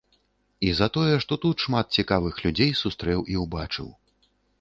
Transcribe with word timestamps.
І 0.67 0.71
за 0.77 0.85
тое, 0.95 1.15
што 1.25 1.33
тут 1.43 1.65
шмат 1.65 1.85
цікавых 1.99 2.39
людзей 2.45 2.71
сустрэў 2.81 3.19
і 3.35 3.37
ўбачыў. 3.43 3.93